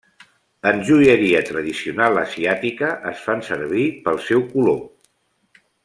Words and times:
En 0.69 0.79
joieria 0.87 1.41
tradicional 1.49 2.17
asiàtica 2.23 2.89
es 3.13 3.21
fan 3.27 3.47
servir 3.51 3.87
pel 4.09 4.19
seu 4.31 4.43
color. 4.57 4.83